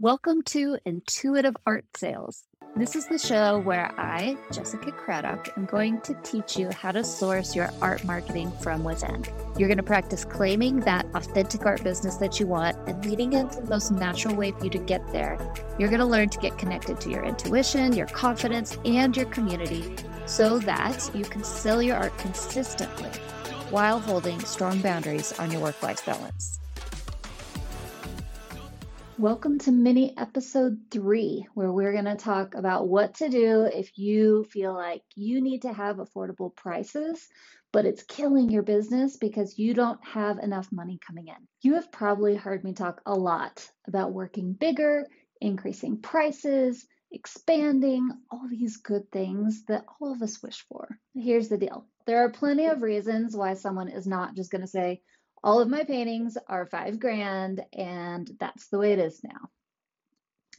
Welcome 0.00 0.42
to 0.42 0.78
Intuitive 0.84 1.56
Art 1.66 1.84
Sales. 1.96 2.44
This 2.76 2.94
is 2.94 3.08
the 3.08 3.18
show 3.18 3.58
where 3.58 3.92
I, 3.98 4.36
Jessica 4.52 4.92
Craddock, 4.92 5.48
am 5.56 5.64
going 5.64 6.00
to 6.02 6.14
teach 6.22 6.56
you 6.56 6.70
how 6.70 6.92
to 6.92 7.02
source 7.02 7.56
your 7.56 7.68
art 7.82 8.04
marketing 8.04 8.52
from 8.62 8.84
within. 8.84 9.24
You're 9.58 9.66
going 9.66 9.78
to 9.78 9.82
practice 9.82 10.24
claiming 10.24 10.78
that 10.82 11.04
authentic 11.14 11.66
art 11.66 11.82
business 11.82 12.14
that 12.18 12.38
you 12.38 12.46
want 12.46 12.76
and 12.88 13.04
leading 13.04 13.32
into 13.32 13.60
the 13.60 13.66
most 13.66 13.90
natural 13.90 14.36
way 14.36 14.52
for 14.52 14.62
you 14.62 14.70
to 14.70 14.78
get 14.78 15.04
there. 15.10 15.36
You're 15.80 15.88
going 15.88 15.98
to 15.98 16.06
learn 16.06 16.28
to 16.28 16.38
get 16.38 16.56
connected 16.58 17.00
to 17.00 17.10
your 17.10 17.24
intuition, 17.24 17.92
your 17.92 18.06
confidence, 18.06 18.78
and 18.84 19.16
your 19.16 19.26
community 19.26 19.96
so 20.26 20.60
that 20.60 21.10
you 21.12 21.24
can 21.24 21.42
sell 21.42 21.82
your 21.82 21.96
art 21.96 22.16
consistently 22.18 23.10
while 23.70 23.98
holding 23.98 24.38
strong 24.44 24.80
boundaries 24.80 25.36
on 25.40 25.50
your 25.50 25.60
work 25.60 25.82
life 25.82 26.06
balance. 26.06 26.60
Welcome 29.18 29.58
to 29.60 29.72
mini 29.72 30.16
episode 30.16 30.78
three, 30.92 31.44
where 31.54 31.72
we're 31.72 31.90
going 31.90 32.04
to 32.04 32.14
talk 32.14 32.54
about 32.54 32.86
what 32.86 33.14
to 33.14 33.28
do 33.28 33.62
if 33.64 33.98
you 33.98 34.44
feel 34.44 34.72
like 34.72 35.02
you 35.16 35.40
need 35.40 35.62
to 35.62 35.72
have 35.72 35.96
affordable 35.96 36.54
prices, 36.54 37.26
but 37.72 37.84
it's 37.84 38.04
killing 38.04 38.48
your 38.48 38.62
business 38.62 39.16
because 39.16 39.58
you 39.58 39.74
don't 39.74 39.98
have 40.06 40.38
enough 40.38 40.70
money 40.70 41.00
coming 41.04 41.26
in. 41.26 41.48
You 41.62 41.74
have 41.74 41.90
probably 41.90 42.36
heard 42.36 42.62
me 42.62 42.74
talk 42.74 43.00
a 43.06 43.12
lot 43.12 43.68
about 43.88 44.12
working 44.12 44.52
bigger, 44.52 45.04
increasing 45.40 46.00
prices, 46.00 46.86
expanding, 47.10 48.08
all 48.30 48.46
these 48.48 48.76
good 48.76 49.10
things 49.10 49.64
that 49.66 49.84
all 50.00 50.12
of 50.12 50.22
us 50.22 50.40
wish 50.44 50.64
for. 50.68 50.96
Here's 51.12 51.48
the 51.48 51.58
deal 51.58 51.86
there 52.06 52.24
are 52.24 52.30
plenty 52.30 52.66
of 52.66 52.82
reasons 52.82 53.36
why 53.36 53.54
someone 53.54 53.88
is 53.88 54.06
not 54.06 54.36
just 54.36 54.52
going 54.52 54.60
to 54.60 54.68
say, 54.68 55.02
all 55.42 55.60
of 55.60 55.68
my 55.68 55.84
paintings 55.84 56.36
are 56.48 56.66
five 56.66 56.98
grand, 57.00 57.64
and 57.72 58.30
that's 58.40 58.68
the 58.68 58.78
way 58.78 58.92
it 58.92 58.98
is 58.98 59.20
now. 59.24 59.50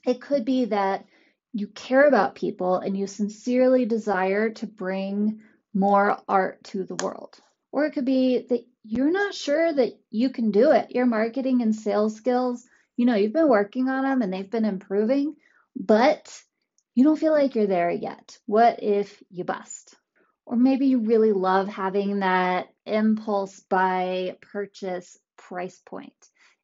It 0.05 0.21
could 0.21 0.45
be 0.45 0.65
that 0.65 1.05
you 1.53 1.67
care 1.67 2.07
about 2.07 2.35
people 2.35 2.75
and 2.77 2.97
you 2.97 3.07
sincerely 3.07 3.85
desire 3.85 4.51
to 4.51 4.67
bring 4.67 5.41
more 5.73 6.19
art 6.27 6.63
to 6.65 6.83
the 6.83 6.95
world. 7.03 7.39
Or 7.71 7.85
it 7.85 7.93
could 7.93 8.05
be 8.05 8.45
that 8.49 8.65
you're 8.83 9.11
not 9.11 9.33
sure 9.33 9.71
that 9.71 9.93
you 10.09 10.29
can 10.29 10.51
do 10.51 10.71
it. 10.71 10.91
Your 10.91 11.05
marketing 11.05 11.61
and 11.61 11.75
sales 11.75 12.15
skills, 12.15 12.65
you 12.97 13.05
know, 13.05 13.15
you've 13.15 13.33
been 13.33 13.49
working 13.49 13.89
on 13.89 14.03
them 14.03 14.21
and 14.21 14.33
they've 14.33 14.49
been 14.49 14.65
improving, 14.65 15.35
but 15.75 16.41
you 16.95 17.03
don't 17.03 17.19
feel 17.19 17.33
like 17.33 17.55
you're 17.55 17.67
there 17.67 17.91
yet. 17.91 18.37
What 18.45 18.81
if 18.83 19.21
you 19.29 19.43
bust? 19.43 19.95
Or 20.49 20.55
maybe 20.55 20.87
you 20.87 21.01
really 21.01 21.31
love 21.31 21.67
having 21.67 22.21
that 22.21 22.69
impulse 22.87 23.59
buy 23.59 24.35
purchase 24.41 25.15
price 25.37 25.79
point 25.85 26.11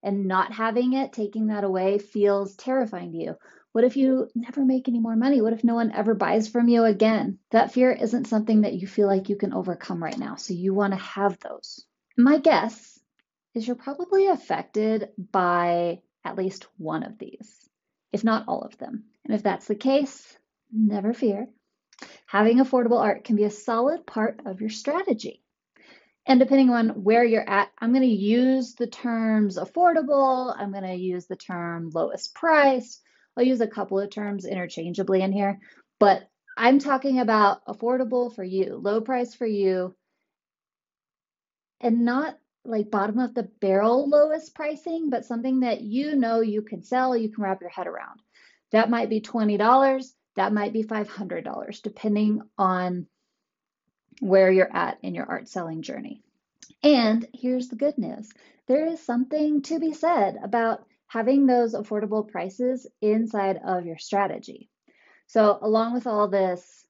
and 0.02 0.26
not 0.26 0.52
having 0.52 0.94
it, 0.94 1.14
taking 1.14 1.48
that 1.48 1.64
away, 1.64 2.00
feels 2.00 2.56
terrifying 2.56 3.12
to 3.12 3.18
you. 3.20 3.36
What 3.74 3.84
if 3.84 3.96
you 3.96 4.28
never 4.34 4.66
make 4.66 4.88
any 4.88 5.00
more 5.00 5.16
money? 5.16 5.40
What 5.40 5.54
if 5.54 5.64
no 5.64 5.76
one 5.76 5.92
ever 5.92 6.16
buys 6.16 6.48
from 6.48 6.68
you 6.68 6.84
again? 6.84 7.38
That 7.52 7.74
fear 7.74 7.92
isn't 7.92 8.26
something 8.26 8.62
that 8.62 8.74
you 8.74 8.88
feel 8.88 9.06
like 9.06 9.30
you 9.30 9.36
can 9.36 9.54
overcome 9.54 10.04
right 10.04 10.18
now. 10.18 10.36
So 10.38 10.56
you 10.56 10.74
want 10.74 10.94
to 10.94 11.00
have 11.00 11.40
those. 11.40 11.86
My 12.18 12.40
guess 12.40 13.00
is 13.54 13.68
you're 13.68 13.76
probably 13.76 14.26
affected 14.26 15.10
by 15.32 16.02
at 16.24 16.38
least 16.38 16.66
one 16.78 17.04
of 17.04 17.20
these, 17.20 17.70
if 18.12 18.24
not 18.24 18.46
all 18.48 18.64
of 18.64 18.80
them. 18.80 19.04
And 19.26 19.36
if 19.36 19.44
that's 19.44 19.68
the 19.68 19.76
case, 19.76 20.36
never 20.74 21.14
fear. 21.14 21.50
Having 22.28 22.58
affordable 22.58 23.02
art 23.02 23.24
can 23.24 23.36
be 23.36 23.44
a 23.44 23.50
solid 23.50 24.06
part 24.06 24.42
of 24.46 24.62
your 24.62 24.70
strategy. 24.70 25.42
And 26.28 26.40
depending 26.40 26.72
on 26.72 27.04
where 27.04 27.24
you're 27.24 27.48
at, 27.48 27.70
I'm 27.80 27.92
going 27.92 28.02
to 28.02 28.08
use 28.08 28.74
the 28.74 28.88
terms 28.88 29.58
affordable, 29.58 30.54
I'm 30.58 30.72
going 30.72 30.84
to 30.84 30.96
use 30.96 31.28
the 31.28 31.36
term 31.36 31.92
lowest 31.94 32.34
price. 32.34 33.00
I'll 33.38 33.44
use 33.44 33.62
a 33.62 33.68
couple 33.68 34.00
of 34.00 34.10
terms 34.10 34.46
interchangeably 34.46 35.22
in 35.22 35.32
here, 35.32 35.60
but 36.00 36.28
I'm 36.58 36.80
talking 36.80 37.20
about 37.20 37.66
affordable 37.66 38.34
for 38.34 38.44
you, 38.44 38.78
low 38.78 39.02
price 39.02 39.36
for 39.36 39.46
you, 39.46 39.94
and 41.82 42.06
not 42.06 42.40
like 42.64 42.90
bottom 42.90 43.20
of 43.20 43.34
the 43.34 43.44
barrel 43.44 44.10
lowest 44.10 44.56
pricing, 44.56 45.10
but 45.10 45.26
something 45.26 45.60
that 45.60 45.82
you 45.82 46.16
know 46.16 46.40
you 46.40 46.62
can 46.62 46.82
sell, 46.82 47.16
you 47.16 47.30
can 47.30 47.44
wrap 47.44 47.62
your 47.62 47.70
head 47.70 47.88
around. 47.88 48.22
That 48.72 48.90
might 48.90 49.10
be 49.10 49.22
$20. 49.22 50.12
That 50.36 50.54
might 50.54 50.74
be 50.74 50.84
$500, 50.84 51.82
depending 51.82 52.42
on 52.58 53.08
where 54.20 54.52
you're 54.52 54.74
at 54.76 54.98
in 55.02 55.16
your 55.16 55.26
art 55.26 55.48
selling 55.48 55.82
journey. 55.82 56.22
And 56.84 57.28
here's 57.34 57.70
the 57.70 57.76
good 57.76 57.98
news 57.98 58.32
there 58.68 58.88
is 58.88 59.00
something 59.00 59.62
to 59.64 59.80
be 59.80 59.94
said 59.94 60.38
about 60.44 60.86
having 61.08 61.46
those 61.46 61.76
affordable 61.76 62.28
prices 62.28 62.88
inside 63.02 63.60
of 63.66 63.86
your 63.86 63.98
strategy. 63.98 64.70
So, 65.28 65.60
along 65.62 65.94
with 65.94 66.08
all 66.08 66.28
this 66.28 66.86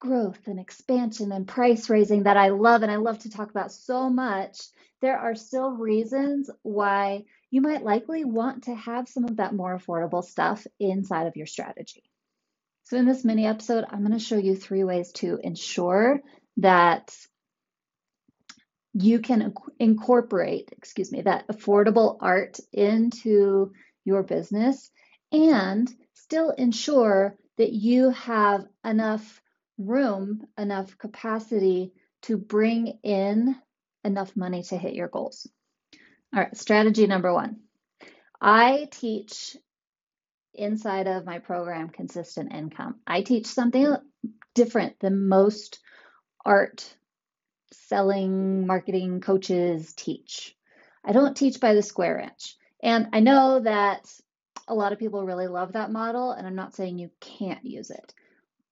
growth 0.00 0.46
and 0.46 0.60
expansion 0.60 1.32
and 1.32 1.46
price 1.46 1.90
raising 1.90 2.24
that 2.24 2.36
I 2.36 2.50
love 2.50 2.82
and 2.82 2.92
I 2.92 2.96
love 2.96 3.18
to 3.20 3.30
talk 3.30 3.50
about 3.50 3.72
so 3.72 4.08
much, 4.08 4.60
there 5.00 5.18
are 5.18 5.34
still 5.34 5.72
reasons 5.72 6.50
why 6.62 7.24
you 7.50 7.60
might 7.60 7.84
likely 7.84 8.24
want 8.24 8.64
to 8.64 8.74
have 8.74 9.08
some 9.08 9.24
of 9.24 9.36
that 9.36 9.54
more 9.54 9.76
affordable 9.76 10.24
stuff 10.24 10.66
inside 10.78 11.26
of 11.26 11.36
your 11.36 11.46
strategy. 11.46 12.07
So 12.88 12.96
in 12.96 13.04
this 13.04 13.22
mini 13.22 13.46
episode, 13.46 13.84
I'm 13.86 14.00
going 14.00 14.12
to 14.12 14.18
show 14.18 14.38
you 14.38 14.56
three 14.56 14.82
ways 14.82 15.12
to 15.16 15.38
ensure 15.42 16.22
that 16.56 17.14
you 18.94 19.18
can 19.18 19.52
incorporate, 19.78 20.70
excuse 20.72 21.12
me, 21.12 21.20
that 21.20 21.48
affordable 21.48 22.16
art 22.18 22.58
into 22.72 23.72
your 24.06 24.22
business 24.22 24.90
and 25.30 25.86
still 26.14 26.48
ensure 26.48 27.36
that 27.58 27.72
you 27.72 28.08
have 28.08 28.64
enough 28.82 29.42
room, 29.76 30.46
enough 30.56 30.96
capacity 30.96 31.92
to 32.22 32.38
bring 32.38 32.98
in 33.02 33.54
enough 34.02 34.34
money 34.34 34.62
to 34.62 34.78
hit 34.78 34.94
your 34.94 35.08
goals. 35.08 35.46
All 36.34 36.40
right, 36.40 36.56
strategy 36.56 37.06
number 37.06 37.34
one. 37.34 37.56
I 38.40 38.88
teach 38.90 39.58
inside 40.58 41.06
of 41.06 41.24
my 41.24 41.38
program, 41.38 41.88
Consistent 41.88 42.52
Income. 42.52 42.96
I 43.06 43.22
teach 43.22 43.46
something 43.46 43.96
different 44.54 44.98
than 45.00 45.28
most 45.28 45.78
art 46.44 46.94
selling 47.72 48.66
marketing 48.66 49.20
coaches 49.20 49.92
teach. 49.94 50.56
I 51.04 51.12
don't 51.12 51.36
teach 51.36 51.60
by 51.60 51.74
the 51.74 51.82
square 51.82 52.18
inch. 52.18 52.56
And 52.82 53.08
I 53.12 53.20
know 53.20 53.60
that 53.60 54.08
a 54.66 54.74
lot 54.74 54.92
of 54.92 54.98
people 54.98 55.24
really 55.24 55.48
love 55.48 55.72
that 55.72 55.90
model, 55.90 56.32
and 56.32 56.46
I'm 56.46 56.54
not 56.54 56.74
saying 56.74 56.98
you 56.98 57.10
can't 57.20 57.64
use 57.64 57.90
it. 57.90 58.14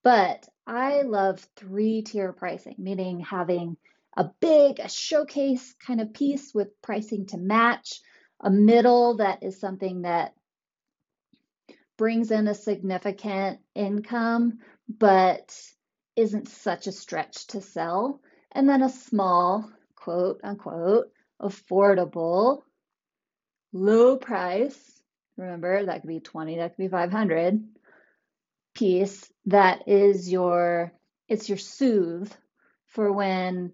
But 0.02 0.46
I 0.66 1.02
love 1.02 1.46
three 1.56 2.02
tier 2.02 2.32
pricing, 2.32 2.76
meaning 2.78 3.20
having 3.20 3.76
a 4.16 4.30
big, 4.40 4.78
a 4.78 4.88
showcase 4.88 5.74
kind 5.84 6.00
of 6.00 6.14
piece 6.14 6.54
with 6.54 6.80
pricing 6.82 7.26
to 7.26 7.38
match, 7.38 8.00
a 8.40 8.50
middle 8.50 9.16
that 9.16 9.42
is 9.42 9.58
something 9.58 10.02
that 10.02 10.34
brings 11.96 12.30
in 12.30 12.48
a 12.48 12.54
significant 12.54 13.60
income, 13.74 14.58
but 14.88 15.56
isn't 16.16 16.48
such 16.48 16.86
a 16.86 16.92
stretch 16.92 17.46
to 17.48 17.60
sell. 17.60 18.20
And 18.52 18.68
then 18.68 18.82
a 18.82 18.88
small, 18.88 19.70
quote 19.94 20.40
unquote, 20.42 21.12
affordable, 21.40 22.62
low 23.72 24.16
price. 24.16 24.78
Remember, 25.36 25.84
that 25.84 26.00
could 26.00 26.08
be 26.08 26.20
20, 26.20 26.56
that 26.56 26.76
could 26.76 26.82
be 26.82 26.88
500 26.88 27.62
piece 28.76 29.32
that 29.46 29.88
is 29.88 30.30
your 30.30 30.92
it's 31.28 31.48
your 31.48 31.58
soothe 31.58 32.30
for 32.86 33.10
when 33.10 33.72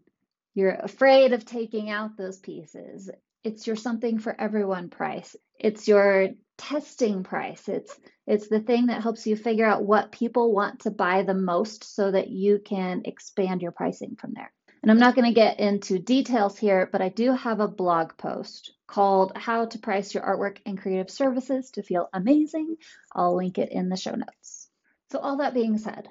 you're 0.55 0.71
afraid 0.75 1.33
of 1.33 1.45
taking 1.45 1.91
out 1.91 2.17
those 2.17 2.39
pieces. 2.39 3.11
It's 3.43 3.67
your 3.67 3.77
something 3.77 4.19
for 4.19 4.39
everyone 4.39 4.89
price. 4.89 5.35
It's 5.59 5.89
your 5.89 6.29
testing 6.63 7.25
price. 7.25 7.69
It's 7.69 7.99
it's 8.27 8.49
the 8.49 8.61
thing 8.61 8.87
that 8.87 9.03
helps 9.03 9.27
you 9.27 9.37
figure 9.37 9.67
out 9.67 9.85
what 9.85 10.13
people 10.13 10.55
want 10.55 10.81
to 10.81 10.91
buy 10.91 11.23
the 11.23 11.35
most 11.35 11.97
so 11.97 12.11
that 12.11 12.29
you 12.29 12.61
can 12.65 13.03
expand 13.05 13.63
your 13.63 13.73
pricing 13.73 14.17
from 14.17 14.33
there. 14.35 14.53
And 14.83 14.91
I'm 14.91 14.99
not 14.99 15.15
going 15.15 15.29
to 15.29 15.35
get 15.35 15.61
into 15.61 15.99
details 15.99 16.59
here, 16.59 16.89
but 16.91 17.03
I 17.03 17.09
do 17.09 17.33
have 17.33 17.61
a 17.61 17.69
blog 17.69 18.17
post 18.17 18.73
called 18.87 19.37
How 19.37 19.67
to 19.67 19.79
Price 19.79 20.15
Your 20.15 20.25
Artwork 20.25 20.59
and 20.67 20.81
Creative 20.81 21.11
Services 21.11 21.71
to 21.73 21.83
Feel 21.83 22.09
Amazing. 22.13 22.77
I'll 23.13 23.37
link 23.37 23.59
it 23.59 23.71
in 23.73 23.89
the 23.89 23.97
show 23.97 24.15
notes. 24.15 24.69
So, 25.11 25.19
all 25.19 25.39
that 25.39 25.55
being 25.55 25.79
said, 25.79 26.09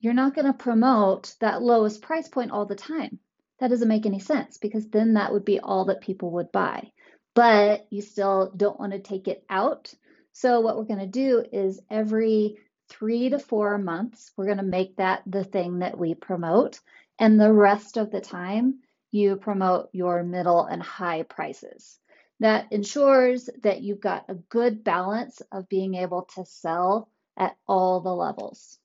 you're 0.00 0.14
not 0.14 0.34
going 0.34 0.46
to 0.46 0.52
promote 0.52 1.34
that 1.40 1.62
lowest 1.62 2.02
price 2.02 2.28
point 2.28 2.52
all 2.52 2.66
the 2.66 2.74
time. 2.74 3.18
That 3.60 3.68
doesn't 3.68 3.88
make 3.88 4.06
any 4.06 4.20
sense 4.20 4.58
because 4.58 4.88
then 4.88 5.14
that 5.14 5.32
would 5.32 5.44
be 5.44 5.58
all 5.58 5.86
that 5.86 6.00
people 6.00 6.32
would 6.32 6.52
buy 6.52 6.92
but 7.38 7.86
you 7.90 8.02
still 8.02 8.52
don't 8.56 8.80
want 8.80 8.90
to 8.90 8.98
take 8.98 9.28
it 9.28 9.44
out. 9.48 9.94
So, 10.32 10.58
what 10.58 10.76
we're 10.76 10.92
going 10.92 10.98
to 10.98 11.06
do 11.06 11.44
is 11.52 11.80
every 11.88 12.56
three 12.88 13.28
to 13.28 13.38
four 13.38 13.78
months, 13.78 14.32
we're 14.36 14.46
going 14.46 14.56
to 14.56 14.64
make 14.64 14.96
that 14.96 15.22
the 15.24 15.44
thing 15.44 15.78
that 15.78 15.96
we 15.96 16.16
promote. 16.16 16.80
And 17.16 17.40
the 17.40 17.52
rest 17.52 17.96
of 17.96 18.10
the 18.10 18.20
time, 18.20 18.80
you 19.12 19.36
promote 19.36 19.88
your 19.92 20.24
middle 20.24 20.64
and 20.64 20.82
high 20.82 21.22
prices. 21.22 22.00
that 22.40 22.72
ensures 22.72 23.48
that 23.62 23.82
you've 23.82 24.00
got 24.00 24.24
a 24.28 24.34
good 24.34 24.82
balance 24.82 25.40
of 25.52 25.68
being 25.68 25.94
able 25.94 26.22
to 26.34 26.44
sell 26.44 27.08
at 27.36 27.56
all 27.68 28.00
the 28.00 28.12
levels. 28.12 28.80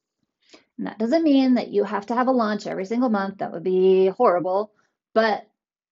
And 0.77 0.85
that 0.85 0.99
doesn't 0.99 1.23
mean 1.23 1.55
that 1.55 1.69
you 1.69 1.83
have 1.85 2.05
to 2.07 2.15
have 2.15 2.27
a 2.27 2.31
launch 2.31 2.67
every 2.67 2.85
single 2.85 3.09
month. 3.09 3.39
That 3.39 3.51
would 3.51 3.63
be 3.63 4.09
horrible. 4.09 4.71
But 5.15 5.47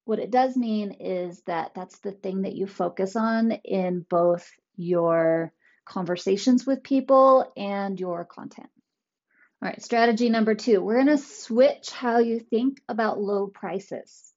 what 0.06 0.20
it 0.20 0.32
does 0.32 0.56
mean 0.56 0.92
is 1.00 1.42
that 1.44 1.74
that's 1.76 2.00
the 2.00 2.12
thing 2.12 2.44
that 2.44 2.56
you 2.56 2.68
focus 2.68 3.16
on 3.16 3.52
in 3.52 4.06
both 4.10 4.50
your 4.76 5.54
conversations 5.86 6.66
with 6.66 6.84
people 6.84 7.52
and 7.56 8.00
your 8.00 8.26
content. 8.26 8.70
All 9.62 9.70
right, 9.70 9.82
strategy 9.82 10.30
number 10.30 10.56
two 10.56 10.82
we're 10.82 11.04
going 11.04 11.08
to 11.08 11.18
switch 11.18 11.92
how 11.92 12.18
you 12.20 12.40
think 12.40 12.82
about 12.90 13.22
low 13.22 13.48
prices. 13.48 14.34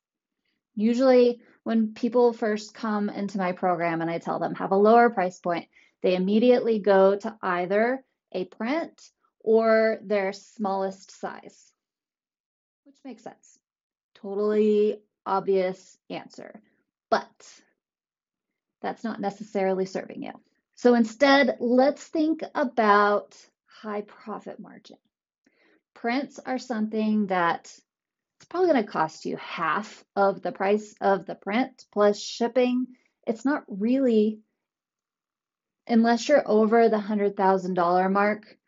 Usually, 0.77 1.41
when 1.63 1.95
people 1.95 2.33
first 2.33 2.75
come 2.75 3.09
into 3.09 3.39
my 3.39 3.53
program 3.53 4.03
and 4.03 4.11
I 4.11 4.19
tell 4.19 4.39
them 4.39 4.55
have 4.57 4.73
a 4.73 4.77
lower 4.77 5.09
price 5.09 5.39
point, 5.39 5.69
they 6.03 6.15
immediately 6.15 6.79
go 6.79 7.17
to 7.17 7.37
either 7.41 8.05
a 8.33 8.45
print 8.45 9.01
or 9.41 9.99
their 10.03 10.33
smallest 10.33 11.19
size, 11.19 11.73
which 12.85 12.97
makes 13.05 13.23
sense. 13.23 13.59
Totally 14.17 15.01
obvious 15.27 15.99
answer, 16.11 16.61
but 17.11 17.29
that's 18.83 19.05
not 19.05 19.21
necessarily 19.21 19.87
serving 19.87 20.23
you. 20.23 20.33
So 20.77 20.95
instead, 20.95 21.57
let's 21.61 22.05
think 22.05 22.43
about 22.55 23.37
high 23.67 24.03
profit 24.03 24.59
margin. 24.59 24.97
Prints 25.95 26.39
are 26.45 26.59
something 26.59 27.29
that 27.29 27.73
it's 28.37 28.47
probably 28.49 28.73
going 28.73 28.85
to 28.85 28.91
cost 28.91 29.25
you 29.25 29.37
half 29.37 30.05
of 30.17 30.43
the 30.43 30.53
price 30.53 30.95
of 31.01 31.25
the 31.25 31.35
print 31.35 31.85
plus 31.93 32.21
shipping. 32.21 32.89
It's 33.27 33.45
not 33.45 33.65
really, 33.69 34.41
unless 35.87 36.29
you're 36.29 36.43
over 36.47 36.89
the 36.89 36.99
$100,000 36.99 38.13
mark, 38.13 38.59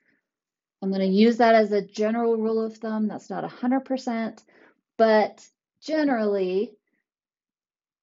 I'm 0.82 0.90
going 0.90 1.00
to 1.00 1.06
use 1.06 1.38
that 1.38 1.54
as 1.54 1.72
a 1.72 1.82
general 1.82 2.36
rule 2.36 2.64
of 2.64 2.76
thumb. 2.76 3.08
That's 3.08 3.30
not 3.30 3.44
100%, 3.44 4.42
but 4.96 5.46
generally, 5.86 6.72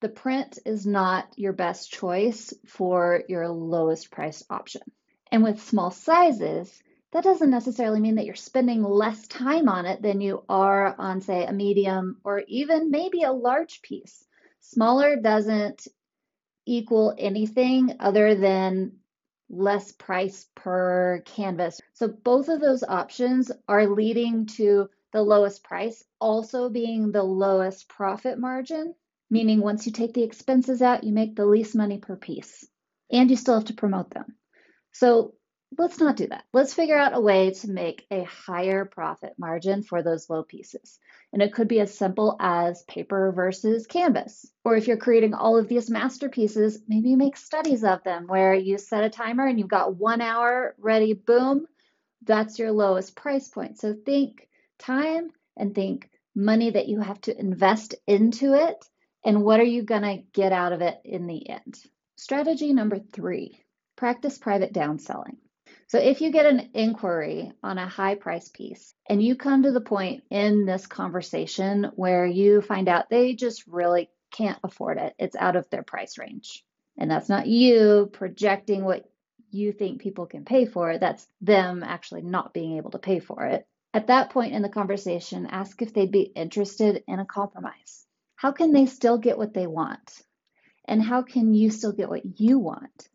the 0.01 0.09
print 0.09 0.59
is 0.65 0.85
not 0.85 1.27
your 1.37 1.53
best 1.53 1.91
choice 1.91 2.53
for 2.65 3.23
your 3.27 3.47
lowest 3.49 4.11
price 4.11 4.43
option. 4.49 4.81
And 5.31 5.43
with 5.43 5.61
small 5.61 5.91
sizes, 5.91 6.81
that 7.11 7.23
doesn't 7.23 7.49
necessarily 7.49 7.99
mean 7.99 8.15
that 8.15 8.25
you're 8.25 8.35
spending 8.35 8.83
less 8.83 9.27
time 9.27 9.69
on 9.69 9.85
it 9.85 10.01
than 10.01 10.21
you 10.21 10.43
are 10.49 10.95
on, 10.97 11.21
say, 11.21 11.45
a 11.45 11.53
medium 11.53 12.17
or 12.23 12.43
even 12.47 12.89
maybe 12.89 13.23
a 13.23 13.31
large 13.31 13.81
piece. 13.81 14.25
Smaller 14.61 15.17
doesn't 15.17 15.87
equal 16.65 17.13
anything 17.17 17.97
other 17.99 18.35
than 18.35 18.93
less 19.49 19.91
price 19.91 20.47
per 20.55 21.21
canvas. 21.25 21.79
So 21.93 22.07
both 22.07 22.47
of 22.47 22.61
those 22.61 22.83
options 22.83 23.51
are 23.67 23.87
leading 23.87 24.47
to 24.57 24.89
the 25.13 25.21
lowest 25.21 25.63
price 25.63 26.03
also 26.19 26.69
being 26.69 27.11
the 27.11 27.23
lowest 27.23 27.87
profit 27.87 28.37
margin, 28.37 28.93
meaning 29.29 29.61
once 29.61 29.85
you 29.85 29.91
take 29.91 30.13
the 30.13 30.23
expenses 30.23 30.81
out, 30.81 31.03
you 31.03 31.13
make 31.13 31.35
the 31.35 31.45
least 31.45 31.75
money 31.75 31.99
per 31.99 32.15
piece 32.15 32.65
and 33.11 33.29
you 33.29 33.37
still 33.37 33.53
have 33.53 33.65
to 33.65 33.73
promote 33.73 34.09
them. 34.09 34.35
So 34.91 35.35
let's 35.77 35.99
not 35.99 36.17
do 36.17 36.27
that. 36.27 36.43
Let's 36.51 36.73
figure 36.73 36.97
out 36.97 37.15
a 37.15 37.21
way 37.21 37.51
to 37.51 37.69
make 37.69 38.05
a 38.11 38.23
higher 38.23 38.85
profit 38.85 39.33
margin 39.37 39.83
for 39.83 40.01
those 40.01 40.29
low 40.29 40.43
pieces. 40.43 40.99
And 41.31 41.41
it 41.41 41.53
could 41.53 41.67
be 41.67 41.79
as 41.79 41.97
simple 41.97 42.35
as 42.39 42.83
paper 42.83 43.31
versus 43.31 43.87
canvas. 43.87 44.45
Or 44.63 44.75
if 44.75 44.87
you're 44.87 44.97
creating 44.97 45.33
all 45.33 45.57
of 45.57 45.67
these 45.67 45.89
masterpieces, 45.89 46.79
maybe 46.87 47.09
you 47.09 47.17
make 47.17 47.37
studies 47.37 47.83
of 47.83 48.03
them 48.03 48.27
where 48.27 48.53
you 48.53 48.77
set 48.77 49.03
a 49.03 49.09
timer 49.09 49.45
and 49.45 49.59
you've 49.59 49.67
got 49.67 49.95
one 49.95 50.21
hour 50.21 50.75
ready, 50.79 51.13
boom, 51.13 51.67
that's 52.23 52.59
your 52.59 52.71
lowest 52.71 53.15
price 53.15 53.47
point. 53.47 53.79
So 53.79 53.93
think 53.93 54.47
time 54.83 55.31
and 55.57 55.73
think 55.73 56.09
money 56.35 56.71
that 56.71 56.87
you 56.87 56.99
have 56.99 57.19
to 57.21 57.39
invest 57.39 57.95
into 58.07 58.53
it 58.53 58.83
and 59.25 59.43
what 59.43 59.59
are 59.59 59.65
you 59.65 59.83
going 59.83 60.01
to 60.01 60.23
get 60.33 60.51
out 60.51 60.73
of 60.73 60.81
it 60.81 60.99
in 61.05 61.27
the 61.27 61.49
end. 61.49 61.79
Strategy 62.15 62.73
number 62.73 62.99
three 62.99 63.59
practice 63.95 64.37
private 64.37 64.73
downselling. 64.73 65.37
So 65.87 65.99
if 65.99 66.21
you 66.21 66.31
get 66.31 66.45
an 66.45 66.71
inquiry 66.73 67.51
on 67.61 67.77
a 67.77 67.87
high 67.87 68.15
price 68.15 68.49
piece 68.49 68.93
and 69.07 69.21
you 69.21 69.35
come 69.35 69.63
to 69.63 69.71
the 69.71 69.81
point 69.81 70.23
in 70.29 70.65
this 70.65 70.87
conversation 70.87 71.91
where 71.95 72.25
you 72.25 72.61
find 72.61 72.89
out 72.89 73.09
they 73.09 73.35
just 73.35 73.67
really 73.67 74.09
can't 74.31 74.59
afford 74.63 74.97
it, 74.97 75.13
it's 75.19 75.35
out 75.35 75.55
of 75.55 75.69
their 75.69 75.83
price 75.83 76.17
range. 76.17 76.63
And 76.97 77.09
that's 77.09 77.29
not 77.29 77.47
you 77.47 78.09
projecting 78.11 78.83
what 78.83 79.05
you 79.51 79.71
think 79.71 80.01
people 80.01 80.25
can 80.25 80.45
pay 80.45 80.65
for 80.65 80.89
it, 80.91 80.99
that's 80.99 81.27
them 81.41 81.83
actually 81.83 82.23
not 82.23 82.53
being 82.53 82.77
able 82.77 82.91
to 82.91 82.99
pay 82.99 83.19
for 83.19 83.45
it. 83.45 83.67
At 83.93 84.07
that 84.07 84.31
point 84.31 84.53
in 84.53 84.63
the 84.63 84.69
conversation, 84.69 85.45
ask 85.45 85.81
if 85.81 85.93
they'd 85.93 86.11
be 86.11 86.21
interested 86.21 87.03
in 87.07 87.19
a 87.19 87.25
compromise. 87.25 88.05
How 88.35 88.51
can 88.51 88.73
they 88.73 88.87
still 88.87 89.19
get 89.19 89.37
what 89.37 89.53
they 89.53 89.67
want? 89.67 90.21
And 90.85 91.01
how 91.01 91.21
can 91.21 91.53
you 91.53 91.69
still 91.69 91.91
get 91.91 92.09
what 92.09 92.39
you 92.39 92.59
want? 92.59 93.07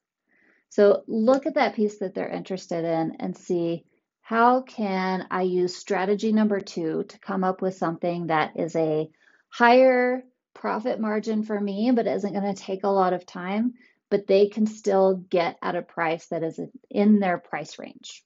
So 0.70 1.02
look 1.08 1.46
at 1.46 1.54
that 1.54 1.75
piece 1.75 1.98
that 1.98 2.14
they're 2.14 2.28
interested 2.28 2.84
in 2.84 3.16
and 3.19 3.36
see 3.36 3.84
how 4.20 4.62
can 4.62 5.26
I 5.30 5.42
use 5.42 5.75
strategy 5.76 6.32
number 6.32 6.60
two 6.60 7.04
to 7.04 7.19
come 7.19 7.42
up 7.42 7.60
with 7.60 7.74
something 7.74 8.28
that 8.28 8.58
is 8.60 8.76
a 8.76 9.10
higher 9.48 10.22
profit 10.54 11.00
margin 11.00 11.42
for 11.42 11.58
me, 11.58 11.90
but 11.90 12.06
isn't 12.06 12.34
going 12.34 12.54
to 12.54 12.62
take 12.62 12.84
a 12.84 12.88
lot 12.88 13.14
of 13.14 13.26
time, 13.26 13.74
but 14.10 14.26
they 14.26 14.48
can 14.48 14.66
still 14.66 15.14
get 15.14 15.56
at 15.62 15.76
a 15.76 15.82
price 15.82 16.26
that 16.26 16.42
is 16.42 16.60
in 16.90 17.19
their 17.19 17.38
price 17.38 17.78
range. 17.78 18.22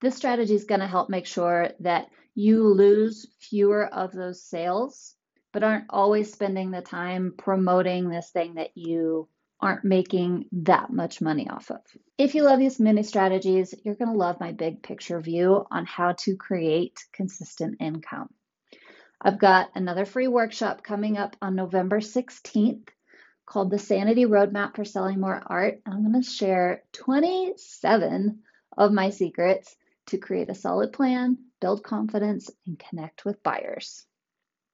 This 0.00 0.14
strategy 0.14 0.54
is 0.54 0.64
going 0.64 0.80
to 0.80 0.86
help 0.86 1.08
make 1.08 1.26
sure 1.26 1.70
that 1.80 2.08
you 2.34 2.68
lose 2.68 3.26
fewer 3.40 3.86
of 3.86 4.12
those 4.12 4.42
sales, 4.42 5.14
but 5.54 5.62
aren't 5.62 5.86
always 5.88 6.30
spending 6.30 6.70
the 6.70 6.82
time 6.82 7.32
promoting 7.36 8.10
this 8.10 8.28
thing 8.30 8.54
that 8.54 8.76
you 8.76 9.26
aren't 9.58 9.86
making 9.86 10.44
that 10.52 10.92
much 10.92 11.22
money 11.22 11.48
off 11.48 11.70
of. 11.70 11.80
If 12.18 12.34
you 12.34 12.42
love 12.42 12.58
these 12.58 12.78
mini 12.78 13.04
strategies, 13.04 13.74
you're 13.84 13.94
going 13.94 14.12
to 14.12 14.18
love 14.18 14.38
my 14.38 14.52
big 14.52 14.82
picture 14.82 15.18
view 15.18 15.64
on 15.70 15.86
how 15.86 16.12
to 16.12 16.36
create 16.36 16.98
consistent 17.14 17.78
income. 17.80 18.28
I've 19.18 19.38
got 19.38 19.70
another 19.74 20.04
free 20.04 20.28
workshop 20.28 20.82
coming 20.82 21.16
up 21.16 21.36
on 21.40 21.56
November 21.56 22.00
16th 22.00 22.88
called 23.46 23.70
the 23.70 23.78
Sanity 23.78 24.26
Roadmap 24.26 24.76
for 24.76 24.84
Selling 24.84 25.20
More 25.20 25.42
Art. 25.46 25.80
I'm 25.86 26.02
going 26.02 26.22
to 26.22 26.28
share 26.28 26.82
27 26.92 28.40
of 28.76 28.92
my 28.92 29.08
secrets 29.08 29.74
to 30.06 30.18
create 30.18 30.50
a 30.50 30.54
solid 30.54 30.92
plan, 30.92 31.38
build 31.60 31.82
confidence, 31.82 32.50
and 32.66 32.78
connect 32.78 33.24
with 33.24 33.42
buyers. 33.42 34.04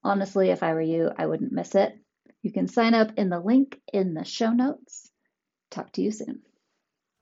Honestly, 0.05 0.51
if 0.51 0.63
I 0.63 0.75
were 0.75 0.81
you, 0.81 1.11
I 1.17 1.27
wouldn't 1.27 1.53
miss 1.53 1.75
it. 1.75 1.95
You 2.43 2.53
can 2.53 2.69
sign 2.69 2.95
up 2.95 3.13
in 3.17 3.29
the 3.29 3.41
link 3.41 3.81
in 3.93 4.15
the 4.15 4.25
show 4.25 4.51
notes. 4.51 5.11
Talk 5.71 5.93
to 5.93 6.03
you 6.03 6.11
soon. 6.11 6.43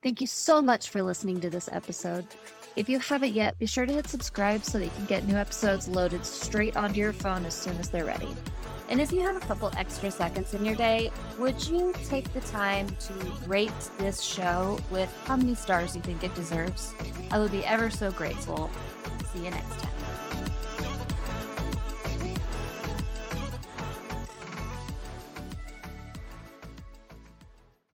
Thank 0.01 0.19
you 0.19 0.27
so 0.27 0.61
much 0.61 0.89
for 0.89 1.03
listening 1.03 1.41
to 1.41 1.49
this 1.49 1.69
episode. 1.71 2.25
If 2.75 2.87
you 2.87 2.99
haven't 2.99 3.33
yet, 3.33 3.59
be 3.59 3.65
sure 3.65 3.85
to 3.85 3.91
hit 3.91 4.07
subscribe 4.07 4.63
so 4.63 4.79
that 4.79 4.85
you 4.85 4.91
can 4.91 5.05
get 5.05 5.27
new 5.27 5.35
episodes 5.35 5.89
loaded 5.89 6.25
straight 6.25 6.77
onto 6.77 6.99
your 6.99 7.11
phone 7.11 7.45
as 7.45 7.53
soon 7.53 7.75
as 7.77 7.89
they're 7.89 8.05
ready. 8.05 8.29
And 8.87 9.01
if 9.01 9.11
you 9.11 9.21
have 9.21 9.35
a 9.35 9.41
couple 9.41 9.71
extra 9.77 10.09
seconds 10.09 10.53
in 10.53 10.63
your 10.63 10.75
day, 10.75 11.11
would 11.37 11.65
you 11.67 11.93
take 12.05 12.31
the 12.33 12.41
time 12.41 12.87
to 12.87 13.13
rate 13.45 13.71
this 13.97 14.21
show 14.21 14.79
with 14.89 15.09
how 15.25 15.35
many 15.35 15.55
stars 15.55 15.95
you 15.95 16.01
think 16.01 16.23
it 16.23 16.33
deserves? 16.33 16.93
I 17.29 17.39
would 17.39 17.51
be 17.51 17.65
ever 17.65 17.89
so 17.89 18.11
grateful. 18.11 18.69
See 19.33 19.45
you 19.45 19.51
next 19.51 19.79
time. 19.79 19.90